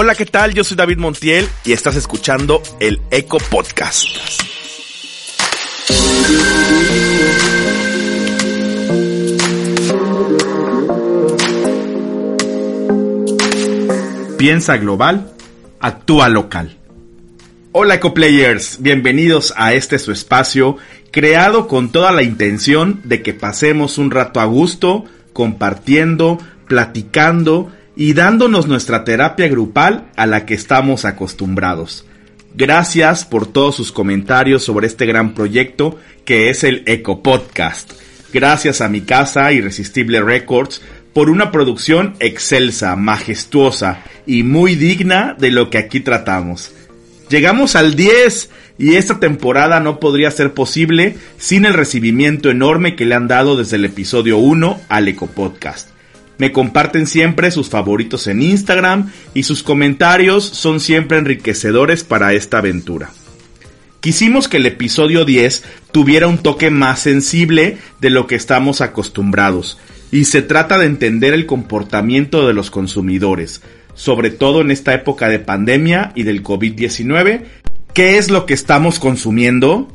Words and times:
Hola, 0.00 0.14
¿qué 0.14 0.26
tal? 0.26 0.54
Yo 0.54 0.62
soy 0.62 0.76
David 0.76 0.98
Montiel 0.98 1.48
y 1.64 1.72
estás 1.72 1.96
escuchando 1.96 2.62
el 2.78 3.00
Eco 3.10 3.38
Podcast. 3.38 4.06
Piensa 14.38 14.76
global, 14.76 15.32
actúa 15.80 16.28
local. 16.28 16.76
Hola 17.72 17.96
EcoPlayers, 17.96 18.80
bienvenidos 18.80 19.52
a 19.56 19.72
este 19.72 19.98
su 19.98 20.12
espacio 20.12 20.76
creado 21.10 21.66
con 21.66 21.90
toda 21.90 22.12
la 22.12 22.22
intención 22.22 23.00
de 23.02 23.20
que 23.20 23.34
pasemos 23.34 23.98
un 23.98 24.12
rato 24.12 24.38
a 24.38 24.44
gusto, 24.44 25.06
compartiendo, 25.32 26.38
platicando 26.68 27.72
y 27.98 28.12
dándonos 28.12 28.68
nuestra 28.68 29.02
terapia 29.02 29.48
grupal 29.48 30.06
a 30.14 30.26
la 30.26 30.46
que 30.46 30.54
estamos 30.54 31.04
acostumbrados. 31.04 32.06
Gracias 32.54 33.24
por 33.24 33.46
todos 33.46 33.74
sus 33.74 33.90
comentarios 33.90 34.62
sobre 34.62 34.86
este 34.86 35.04
gran 35.04 35.34
proyecto 35.34 35.98
que 36.24 36.48
es 36.48 36.62
el 36.62 36.84
Eco 36.86 37.24
Podcast. 37.24 37.92
Gracias 38.32 38.80
a 38.80 38.88
mi 38.88 39.00
casa 39.00 39.52
Irresistible 39.52 40.22
Records 40.22 40.80
por 41.12 41.28
una 41.28 41.50
producción 41.50 42.14
excelsa, 42.20 42.94
majestuosa 42.94 44.04
y 44.26 44.44
muy 44.44 44.76
digna 44.76 45.34
de 45.36 45.50
lo 45.50 45.68
que 45.68 45.78
aquí 45.78 45.98
tratamos. 45.98 46.72
Llegamos 47.28 47.74
al 47.74 47.96
10 47.96 48.48
y 48.78 48.94
esta 48.94 49.18
temporada 49.18 49.80
no 49.80 49.98
podría 49.98 50.30
ser 50.30 50.54
posible 50.54 51.16
sin 51.36 51.64
el 51.64 51.74
recibimiento 51.74 52.48
enorme 52.48 52.94
que 52.94 53.06
le 53.06 53.16
han 53.16 53.26
dado 53.26 53.56
desde 53.56 53.74
el 53.74 53.86
episodio 53.86 54.38
1 54.38 54.82
al 54.88 55.08
Eco 55.08 55.26
Podcast. 55.26 55.97
Me 56.38 56.52
comparten 56.52 57.06
siempre 57.06 57.50
sus 57.50 57.68
favoritos 57.68 58.26
en 58.28 58.40
Instagram 58.40 59.12
y 59.34 59.42
sus 59.42 59.62
comentarios 59.62 60.44
son 60.44 60.80
siempre 60.80 61.18
enriquecedores 61.18 62.04
para 62.04 62.32
esta 62.32 62.58
aventura. 62.58 63.10
Quisimos 64.00 64.48
que 64.48 64.58
el 64.58 64.66
episodio 64.66 65.24
10 65.24 65.64
tuviera 65.90 66.28
un 66.28 66.38
toque 66.38 66.70
más 66.70 67.00
sensible 67.00 67.78
de 68.00 68.10
lo 68.10 68.28
que 68.28 68.36
estamos 68.36 68.80
acostumbrados, 68.80 69.78
y 70.10 70.24
se 70.24 70.40
trata 70.40 70.78
de 70.78 70.86
entender 70.86 71.34
el 71.34 71.46
comportamiento 71.46 72.46
de 72.46 72.54
los 72.54 72.70
consumidores, 72.70 73.60
sobre 73.94 74.30
todo 74.30 74.60
en 74.60 74.70
esta 74.70 74.94
época 74.94 75.28
de 75.28 75.40
pandemia 75.40 76.12
y 76.14 76.22
del 76.22 76.42
COVID-19. 76.42 77.42
¿Qué 77.92 78.16
es 78.16 78.30
lo 78.30 78.46
que 78.46 78.54
estamos 78.54 79.00
consumiendo? 79.00 79.88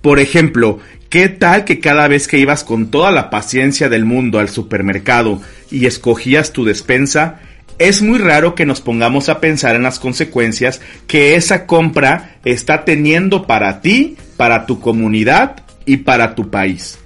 Por 0.00 0.18
ejemplo, 0.18 0.78
¿qué 1.12 1.28
tal 1.28 1.66
que 1.66 1.78
cada 1.78 2.08
vez 2.08 2.26
que 2.26 2.38
ibas 2.38 2.64
con 2.64 2.90
toda 2.90 3.10
la 3.10 3.28
paciencia 3.28 3.90
del 3.90 4.06
mundo 4.06 4.38
al 4.38 4.48
supermercado 4.48 5.42
y 5.70 5.84
escogías 5.84 6.54
tu 6.54 6.64
despensa, 6.64 7.38
es 7.78 8.00
muy 8.00 8.18
raro 8.18 8.54
que 8.54 8.64
nos 8.64 8.80
pongamos 8.80 9.28
a 9.28 9.38
pensar 9.38 9.76
en 9.76 9.82
las 9.82 9.98
consecuencias 9.98 10.80
que 11.06 11.34
esa 11.34 11.66
compra 11.66 12.38
está 12.46 12.86
teniendo 12.86 13.46
para 13.46 13.82
ti, 13.82 14.16
para 14.38 14.64
tu 14.64 14.80
comunidad 14.80 15.56
y 15.84 15.98
para 15.98 16.34
tu 16.34 16.48
país. 16.48 16.98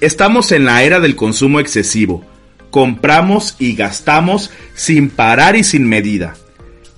Estamos 0.00 0.50
en 0.50 0.64
la 0.64 0.82
era 0.82 0.98
del 0.98 1.14
consumo 1.14 1.60
excesivo. 1.60 2.24
Compramos 2.70 3.56
y 3.58 3.74
gastamos 3.74 4.50
sin 4.74 5.10
parar 5.10 5.54
y 5.54 5.64
sin 5.64 5.86
medida. 5.86 6.34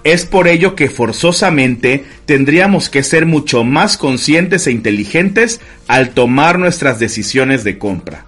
Es 0.03 0.25
por 0.25 0.49
ello 0.49 0.75
que 0.75 0.89
forzosamente 0.89 2.05
tendríamos 2.25 2.89
que 2.89 3.03
ser 3.03 3.27
mucho 3.27 3.65
más 3.65 3.97
conscientes 3.97 4.67
e 4.67 4.73
inteligentes 4.73 5.61
al 5.89 6.11
tomar 6.11 6.59
nuestras 6.59 6.99
decisiones 6.99 7.65
de 7.65 7.79
compra. 7.79 8.27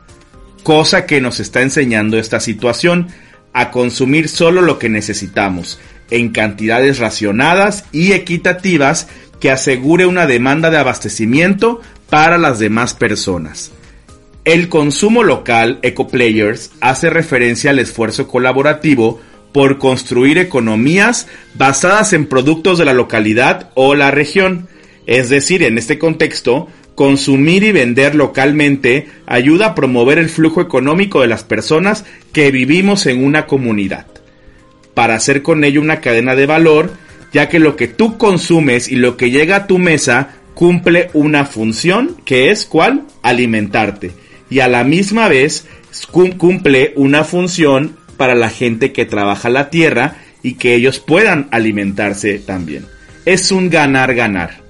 Cosa 0.63 1.07
que 1.07 1.21
nos 1.21 1.41
está 1.41 1.63
enseñando 1.63 2.19
esta 2.19 2.41
situación, 2.41 3.09
a 3.55 3.71
consumir 3.71 4.29
solo 4.29 4.63
lo 4.63 4.79
que 4.79 4.89
necesitamos, 4.89 5.79
en 6.11 6.31
cantidades 6.31 6.99
racionadas 6.99 7.85
y 7.93 8.13
equitativas 8.13 9.09
que 9.41 9.51
asegure 9.51 10.07
una 10.07 10.27
demanda 10.27 10.71
de 10.71 10.79
abastecimiento 10.79 11.81
para 12.09 12.39
las 12.39 12.59
demás 12.59 12.95
personas. 12.95 13.73
El 14.45 14.69
consumo 14.69 15.23
local 15.23 15.79
EcoPlayers 15.83 16.73
hace 16.81 17.11
referencia 17.11 17.71
al 17.71 17.79
esfuerzo 17.79 18.29
colaborativo 18.29 19.21
por 19.53 19.79
construir 19.79 20.39
economías 20.39 21.29
basadas 21.55 22.13
en 22.13 22.27
productos 22.27 22.79
de 22.79 22.85
la 22.85 22.95
localidad 22.95 23.71
o 23.75 23.95
la 23.95 24.11
región. 24.11 24.69
Es 25.07 25.29
decir, 25.29 25.63
en 25.63 25.79
este 25.79 25.99
contexto, 25.99 26.69
consumir 26.95 27.63
y 27.65 27.73
vender 27.73 28.15
localmente 28.15 29.09
ayuda 29.27 29.67
a 29.67 29.75
promover 29.75 30.19
el 30.19 30.29
flujo 30.29 30.61
económico 30.61 31.21
de 31.21 31.29
las 31.29 31.45
personas 31.45 32.05
que 32.33 32.51
vivimos 32.51 33.07
en 33.07 33.25
una 33.25 33.47
comunidad. 33.47 34.07
Para 34.95 35.15
hacer 35.15 35.43
con 35.43 35.65
ello 35.65 35.81
una 35.81 36.01
cadena 36.01 36.35
de 36.35 36.47
valor, 36.47 36.93
ya 37.33 37.49
que 37.49 37.59
lo 37.59 37.77
que 37.77 37.89
tú 37.89 38.19
consumes 38.19 38.89
y 38.89 38.97
lo 38.97 39.17
que 39.17 39.31
llega 39.31 39.57
a 39.57 39.67
tu 39.67 39.79
mesa 39.79 40.37
cumple 40.55 41.11
una 41.15 41.47
función 41.47 42.17
que 42.25 42.51
es 42.51 42.67
cuál? 42.67 43.05
Alimentarte. 43.23 44.13
Y 44.51 44.61
a 44.61 44.69
la 44.69 44.85
misma 44.85 45.29
vez 45.29 45.67
cumple 46.11 46.93
una 46.97 47.25
función 47.25 47.97
para 48.23 48.37
la 48.37 48.51
gente 48.51 48.93
que 48.93 49.05
trabaja 49.05 49.49
la 49.49 49.69
tierra 49.69 50.15
y 50.45 50.55
que 50.55 50.77
ellos 50.77 51.01
puedan 51.01 51.49
alimentarse 51.51 52.39
también. 52.39 52.87
Es 53.25 53.51
un 53.51 53.69
ganar-ganar. 53.69 54.61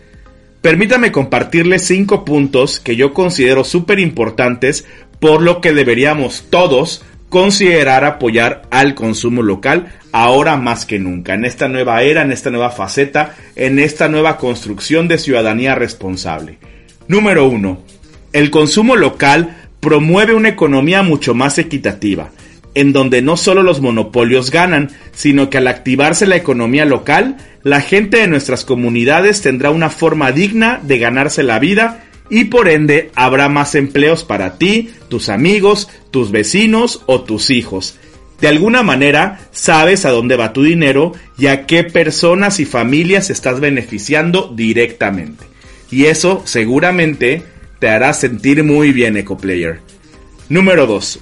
Permítame 0.63 1.13
compartirles 1.13 1.87
cinco 1.87 2.25
puntos 2.25 2.81
que 2.81 2.97
yo 2.97 3.13
considero 3.13 3.63
súper 3.63 3.99
importantes 3.99 4.87
por 5.21 5.43
lo 5.43 5.61
que 5.61 5.75
deberíamos 5.75 6.47
todos 6.49 7.05
considerar 7.29 8.07
apoyar 8.07 8.63
al 8.71 8.95
consumo 8.95 9.43
local 9.43 9.93
ahora 10.13 10.57
más 10.57 10.87
que 10.87 10.99
nunca, 10.99 11.35
en 11.35 11.45
esta 11.45 11.69
nueva 11.69 12.01
era, 12.01 12.23
en 12.23 12.33
esta 12.33 12.49
nueva 12.49 12.71
faceta, 12.71 13.35
en 13.55 13.79
esta 13.79 14.09
nueva 14.09 14.39
construcción 14.39 15.09
de 15.09 15.19
ciudadanía 15.19 15.75
responsable. 15.75 16.57
Número 17.07 17.47
uno, 17.47 17.83
El 18.33 18.51
consumo 18.51 18.97
local 18.97 19.59
promueve 19.81 20.33
una 20.33 20.49
economía 20.49 21.03
mucho 21.03 21.35
más 21.35 21.59
equitativa 21.59 22.31
en 22.75 22.93
donde 22.93 23.23
no 23.23 23.37
solo 23.37 23.63
los 23.63 23.81
monopolios 23.81 24.51
ganan, 24.51 24.91
sino 25.13 25.51
que 25.51 25.59
al 25.59 25.67
activarse 25.67 26.27
la 26.27 26.37
economía 26.37 26.85
local, 26.85 27.37
la 27.63 27.81
gente 27.81 28.19
de 28.19 28.29
nuestras 28.29 28.65
comunidades 28.65 29.43
tendrá 29.43 29.71
una 29.71 29.91
forma 29.91 30.33
digna 30.33 30.81
de 30.83 30.99
ganarse 30.99 31.43
la 31.43 31.59
vida 31.59 32.05
y 32.31 32.45
por 32.45 32.69
ende 32.69 33.11
habrá 33.15 33.49
más 33.49 33.75
empleos 33.75 34.25
para 34.25 34.57
ti, 34.57 34.91
tus 35.09 35.29
amigos, 35.29 35.89
tus 36.11 36.31
vecinos 36.31 37.03
o 37.07 37.23
tus 37.23 37.51
hijos. 37.51 37.99
De 38.41 38.49
alguna 38.49 38.83
manera 38.83 39.41
sabes 39.53 40.05
a 40.05 40.11
dónde 40.11 40.37
va 40.37 40.53
tu 40.53 40.63
dinero 40.65 41.13
y 41.39 41.47
a 41.47 41.67
qué 41.67 41.85
personas 41.85 42.59
y 42.59 42.65
familias 42.65 43.31
estás 43.31 43.61
beneficiando 43.61 44.53
directamente. 44.55 45.45
Y 45.91 46.07
eso 46.07 46.43
seguramente 46.45 47.43
te 47.79 47.89
hará 47.89 48.15
sentir 48.15 48.65
muy 48.65 48.93
bien, 48.93 49.17
EcoPlayer. 49.17 49.81
Número 50.49 50.87
2 50.87 51.21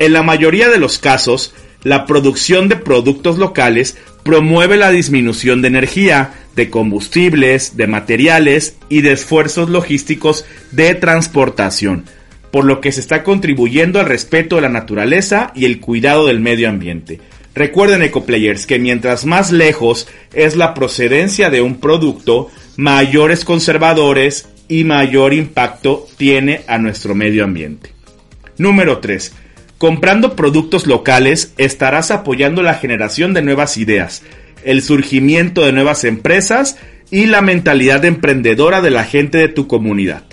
en 0.00 0.14
la 0.14 0.22
mayoría 0.22 0.70
de 0.70 0.78
los 0.78 0.98
casos, 0.98 1.54
la 1.84 2.06
producción 2.06 2.68
de 2.68 2.76
productos 2.76 3.36
locales 3.36 3.98
promueve 4.24 4.78
la 4.78 4.90
disminución 4.90 5.60
de 5.60 5.68
energía, 5.68 6.32
de 6.56 6.70
combustibles, 6.70 7.76
de 7.76 7.86
materiales 7.86 8.76
y 8.88 9.02
de 9.02 9.12
esfuerzos 9.12 9.68
logísticos 9.68 10.46
de 10.72 10.94
transportación, 10.94 12.06
por 12.50 12.64
lo 12.64 12.80
que 12.80 12.92
se 12.92 13.00
está 13.00 13.22
contribuyendo 13.22 14.00
al 14.00 14.06
respeto 14.06 14.56
de 14.56 14.62
la 14.62 14.68
naturaleza 14.70 15.52
y 15.54 15.66
el 15.66 15.80
cuidado 15.80 16.26
del 16.26 16.40
medio 16.40 16.70
ambiente. 16.70 17.20
Recuerden 17.54 18.02
EcoPlayers 18.02 18.66
que 18.66 18.78
mientras 18.78 19.26
más 19.26 19.52
lejos 19.52 20.08
es 20.32 20.56
la 20.56 20.72
procedencia 20.72 21.50
de 21.50 21.60
un 21.60 21.78
producto, 21.78 22.48
mayores 22.76 23.44
conservadores 23.44 24.48
y 24.66 24.84
mayor 24.84 25.34
impacto 25.34 26.06
tiene 26.16 26.62
a 26.68 26.78
nuestro 26.78 27.14
medio 27.14 27.44
ambiente. 27.44 27.92
Número 28.56 28.98
3 28.98 29.32
Comprando 29.80 30.36
productos 30.36 30.86
locales 30.86 31.54
estarás 31.56 32.10
apoyando 32.10 32.62
la 32.62 32.74
generación 32.74 33.32
de 33.32 33.40
nuevas 33.40 33.78
ideas, 33.78 34.22
el 34.62 34.82
surgimiento 34.82 35.64
de 35.64 35.72
nuevas 35.72 36.04
empresas 36.04 36.76
y 37.10 37.24
la 37.24 37.40
mentalidad 37.40 38.04
emprendedora 38.04 38.82
de 38.82 38.90
la 38.90 39.04
gente 39.04 39.38
de 39.38 39.48
tu 39.48 39.68
comunidad. 39.68 40.24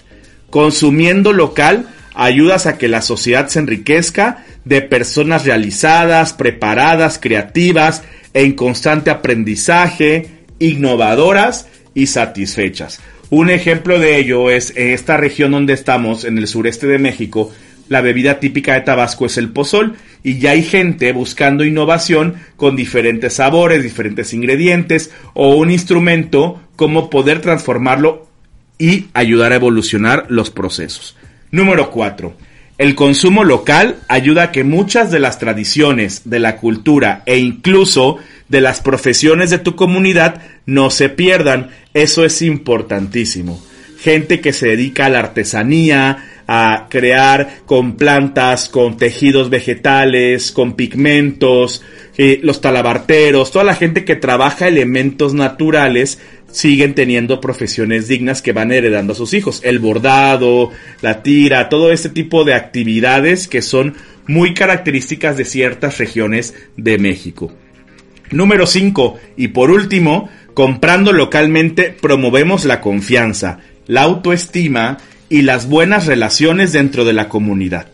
Consumiendo 0.49 1.31
local 1.31 1.87
ayudas 2.13 2.65
a 2.65 2.77
que 2.77 2.89
la 2.89 3.01
sociedad 3.01 3.47
se 3.47 3.59
enriquezca 3.59 4.43
de 4.65 4.81
personas 4.81 5.45
realizadas, 5.45 6.33
preparadas, 6.33 7.17
creativas, 7.17 8.03
en 8.33 8.51
constante 8.51 9.11
aprendizaje, 9.11 10.27
innovadoras 10.59 11.69
y 11.93 12.07
satisfechas. 12.07 12.99
Un 13.29 13.49
ejemplo 13.49 13.97
de 13.97 14.17
ello 14.17 14.49
es 14.49 14.73
esta 14.75 15.15
región 15.15 15.51
donde 15.51 15.71
estamos, 15.71 16.25
en 16.25 16.37
el 16.37 16.47
sureste 16.47 16.85
de 16.87 16.99
México, 16.99 17.53
la 17.89 18.01
bebida 18.01 18.39
típica 18.39 18.73
de 18.73 18.81
Tabasco 18.81 19.25
es 19.25 19.37
el 19.37 19.49
pozol 19.49 19.95
y 20.23 20.39
ya 20.39 20.51
hay 20.51 20.63
gente 20.63 21.11
buscando 21.11 21.63
innovación 21.63 22.35
con 22.55 22.75
diferentes 22.75 23.33
sabores, 23.33 23.83
diferentes 23.83 24.33
ingredientes 24.33 25.11
o 25.33 25.55
un 25.55 25.71
instrumento 25.71 26.61
como 26.75 27.09
poder 27.09 27.41
transformarlo 27.41 28.27
y 28.77 29.05
ayudar 29.13 29.51
a 29.51 29.55
evolucionar 29.55 30.25
los 30.29 30.51
procesos. 30.51 31.15
Número 31.51 31.91
4. 31.91 32.35
El 32.77 32.93
consumo 32.93 33.43
local 33.43 33.95
ayuda 34.07 34.43
a 34.43 34.51
que 34.51 34.63
muchas 34.63 35.09
de 35.09 35.19
las 35.19 35.39
tradiciones 35.39 36.21
de 36.25 36.39
la 36.39 36.57
cultura 36.57 37.23
e 37.25 37.39
incluso 37.39 38.17
de 38.49 38.61
las 38.61 38.81
profesiones 38.81 39.49
de 39.49 39.57
tu 39.57 39.75
comunidad 39.75 40.41
no 40.67 40.91
se 40.91 41.09
pierdan. 41.09 41.71
Eso 41.95 42.23
es 42.23 42.41
importantísimo. 42.43 43.59
Gente 43.99 44.41
que 44.41 44.53
se 44.53 44.67
dedica 44.67 45.07
a 45.07 45.09
la 45.09 45.19
artesanía, 45.19 46.36
a 46.47 46.87
crear 46.89 47.59
con 47.65 47.97
plantas, 47.97 48.69
con 48.69 48.97
tejidos 48.97 49.49
vegetales, 49.49 50.51
con 50.51 50.73
pigmentos, 50.73 51.83
eh, 52.17 52.39
los 52.41 52.61
talabarteros, 52.61 53.51
toda 53.51 53.65
la 53.65 53.75
gente 53.75 54.05
que 54.05 54.15
trabaja 54.15 54.67
elementos 54.67 55.33
naturales 55.33 56.19
siguen 56.49 56.95
teniendo 56.95 57.41
profesiones 57.41 58.07
dignas 58.07 58.41
que 58.41 58.53
van 58.53 58.71
heredando 58.71 59.13
a 59.13 59.17
sus 59.17 59.33
hijos. 59.33 59.61
El 59.63 59.79
bordado, 59.79 60.71
la 61.01 61.21
tira, 61.21 61.69
todo 61.69 61.91
este 61.91 62.09
tipo 62.09 62.45
de 62.45 62.53
actividades 62.53 63.47
que 63.47 63.61
son 63.61 63.95
muy 64.25 64.53
características 64.53 65.37
de 65.37 65.45
ciertas 65.45 65.97
regiones 65.97 66.55
de 66.77 66.97
México. 66.97 67.53
Número 68.31 68.65
5. 68.65 69.19
Y 69.37 69.49
por 69.49 69.71
último, 69.71 70.29
comprando 70.53 71.13
localmente 71.13 71.95
promovemos 72.01 72.65
la 72.65 72.81
confianza, 72.81 73.59
la 73.85 74.01
autoestima 74.01 74.97
y 75.29 75.41
las 75.41 75.67
buenas 75.67 76.05
relaciones 76.05 76.71
dentro 76.73 77.05
de 77.05 77.13
la 77.13 77.29
comunidad. 77.29 77.87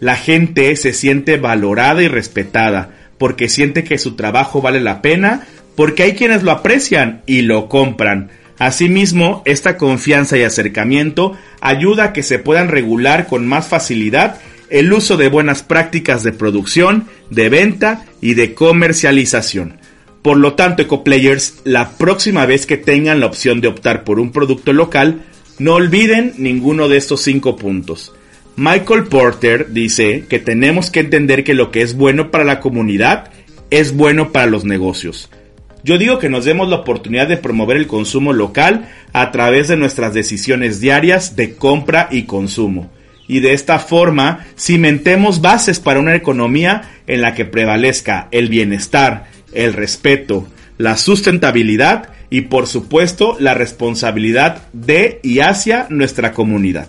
La 0.00 0.16
gente 0.16 0.74
se 0.76 0.92
siente 0.92 1.36
valorada 1.36 2.02
y 2.02 2.08
respetada 2.08 2.90
porque 3.18 3.48
siente 3.48 3.84
que 3.84 3.98
su 3.98 4.14
trabajo 4.14 4.60
vale 4.60 4.80
la 4.80 5.00
pena, 5.02 5.46
porque 5.74 6.02
hay 6.02 6.12
quienes 6.12 6.42
lo 6.42 6.50
aprecian 6.50 7.22
y 7.26 7.42
lo 7.42 7.68
compran. 7.68 8.30
Asimismo, 8.58 9.42
esta 9.44 9.76
confianza 9.76 10.36
y 10.36 10.42
acercamiento 10.42 11.36
ayuda 11.60 12.04
a 12.04 12.12
que 12.12 12.22
se 12.22 12.38
puedan 12.38 12.68
regular 12.68 13.26
con 13.26 13.46
más 13.46 13.68
facilidad 13.68 14.38
el 14.70 14.92
uso 14.92 15.16
de 15.16 15.28
buenas 15.28 15.62
prácticas 15.62 16.22
de 16.22 16.32
producción, 16.32 17.06
de 17.30 17.48
venta 17.48 18.04
y 18.20 18.34
de 18.34 18.54
comercialización. 18.54 19.78
Por 20.22 20.38
lo 20.38 20.54
tanto, 20.54 20.82
EcoPlayers, 20.82 21.60
la 21.64 21.90
próxima 21.90 22.46
vez 22.46 22.66
que 22.66 22.76
tengan 22.76 23.20
la 23.20 23.26
opción 23.26 23.60
de 23.60 23.68
optar 23.68 24.02
por 24.02 24.18
un 24.18 24.32
producto 24.32 24.72
local, 24.72 25.22
no 25.58 25.74
olviden 25.74 26.34
ninguno 26.36 26.88
de 26.88 26.96
estos 26.96 27.22
cinco 27.22 27.56
puntos. 27.56 28.12
Michael 28.56 29.04
Porter 29.04 29.72
dice 29.72 30.24
que 30.28 30.38
tenemos 30.38 30.90
que 30.90 31.00
entender 31.00 31.44
que 31.44 31.54
lo 31.54 31.70
que 31.70 31.82
es 31.82 31.94
bueno 31.94 32.30
para 32.30 32.44
la 32.44 32.60
comunidad 32.60 33.30
es 33.70 33.94
bueno 33.94 34.32
para 34.32 34.46
los 34.46 34.64
negocios. 34.64 35.30
Yo 35.84 35.98
digo 35.98 36.18
que 36.18 36.28
nos 36.28 36.44
demos 36.44 36.68
la 36.68 36.76
oportunidad 36.76 37.28
de 37.28 37.36
promover 37.36 37.76
el 37.76 37.86
consumo 37.86 38.32
local 38.32 38.88
a 39.12 39.30
través 39.30 39.68
de 39.68 39.76
nuestras 39.76 40.14
decisiones 40.14 40.80
diarias 40.80 41.36
de 41.36 41.54
compra 41.54 42.08
y 42.10 42.24
consumo. 42.24 42.90
Y 43.28 43.40
de 43.40 43.52
esta 43.52 43.78
forma 43.78 44.46
cimentemos 44.58 45.40
bases 45.40 45.78
para 45.78 46.00
una 46.00 46.14
economía 46.14 46.82
en 47.06 47.20
la 47.20 47.34
que 47.34 47.44
prevalezca 47.44 48.28
el 48.30 48.48
bienestar, 48.48 49.26
el 49.52 49.74
respeto, 49.74 50.48
la 50.78 50.96
sustentabilidad 50.96 52.10
y 52.30 52.42
por 52.42 52.66
supuesto 52.66 53.36
la 53.38 53.54
responsabilidad 53.54 54.68
de 54.72 55.20
y 55.22 55.40
hacia 55.40 55.86
nuestra 55.90 56.32
comunidad. 56.32 56.88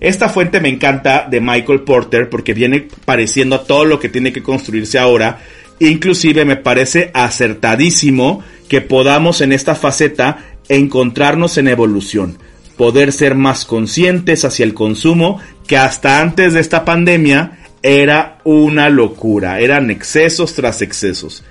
Esta 0.00 0.28
fuente 0.28 0.60
me 0.60 0.68
encanta 0.68 1.26
de 1.28 1.40
Michael 1.40 1.80
Porter 1.80 2.30
porque 2.30 2.54
viene 2.54 2.88
pareciendo 3.04 3.56
a 3.56 3.64
todo 3.64 3.84
lo 3.84 3.98
que 3.98 4.08
tiene 4.08 4.32
que 4.32 4.42
construirse 4.42 4.98
ahora. 4.98 5.40
Inclusive 5.80 6.44
me 6.44 6.56
parece 6.56 7.10
acertadísimo 7.14 8.42
que 8.68 8.80
podamos 8.80 9.40
en 9.40 9.52
esta 9.52 9.74
faceta 9.74 10.38
encontrarnos 10.68 11.58
en 11.58 11.68
evolución, 11.68 12.38
poder 12.76 13.12
ser 13.12 13.34
más 13.34 13.64
conscientes 13.64 14.44
hacia 14.44 14.64
el 14.64 14.74
consumo 14.74 15.40
que 15.66 15.76
hasta 15.76 16.20
antes 16.20 16.52
de 16.52 16.60
esta 16.60 16.84
pandemia 16.84 17.58
era 17.82 18.38
una 18.44 18.90
locura, 18.90 19.60
eran 19.60 19.90
excesos 19.90 20.54
tras 20.54 20.82
excesos. 20.82 21.44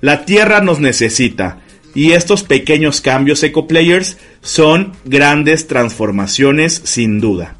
La 0.00 0.24
Tierra 0.24 0.60
nos 0.60 0.80
necesita 0.80 1.58
y 1.94 2.12
estos 2.12 2.42
pequeños 2.42 3.00
cambios 3.00 3.42
EcoPlayers 3.42 4.18
son 4.40 4.92
grandes 5.04 5.66
transformaciones 5.66 6.80
sin 6.84 7.20
duda. 7.20 7.56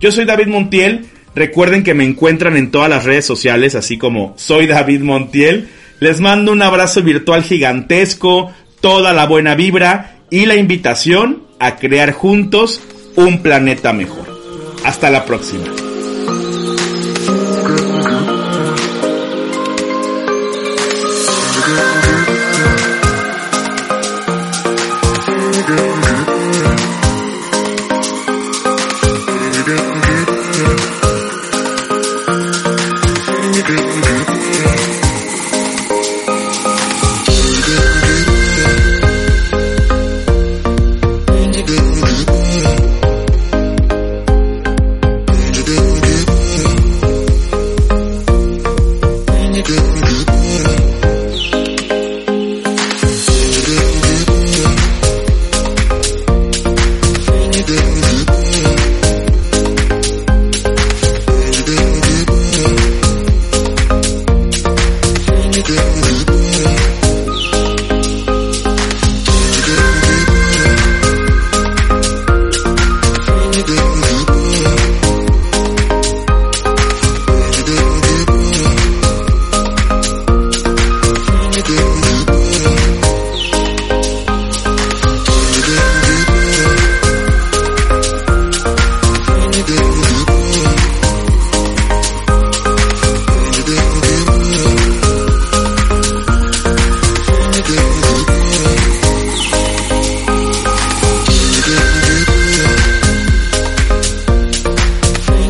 Yo 0.00 0.12
soy 0.12 0.24
David 0.24 0.48
Montiel, 0.48 1.06
recuerden 1.34 1.82
que 1.82 1.94
me 1.94 2.04
encuentran 2.04 2.56
en 2.56 2.70
todas 2.70 2.90
las 2.90 3.04
redes 3.04 3.24
sociales 3.24 3.74
así 3.74 3.98
como 3.98 4.34
soy 4.36 4.66
David 4.66 5.00
Montiel. 5.00 5.68
Les 6.00 6.20
mando 6.20 6.52
un 6.52 6.62
abrazo 6.62 7.02
virtual 7.02 7.42
gigantesco, 7.42 8.52
toda 8.80 9.12
la 9.12 9.26
buena 9.26 9.54
vibra 9.54 10.20
y 10.30 10.46
la 10.46 10.56
invitación 10.56 11.44
a 11.58 11.76
crear 11.76 12.12
juntos 12.12 12.82
un 13.16 13.42
planeta 13.42 13.92
mejor. 13.92 14.26
Hasta 14.84 15.10
la 15.10 15.24
próxima. 15.24 15.85
again. 29.68 30.05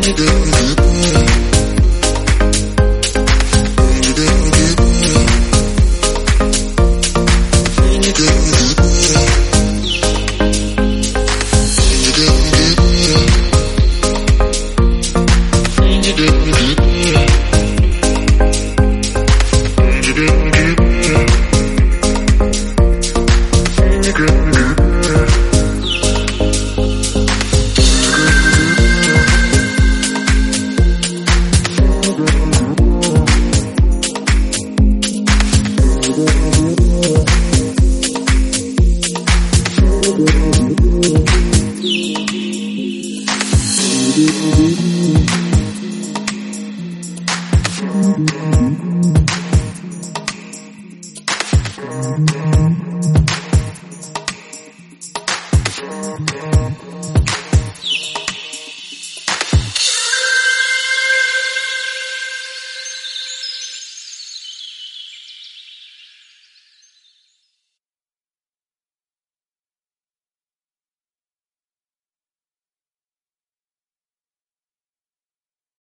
Mm-hmm. 0.07 0.86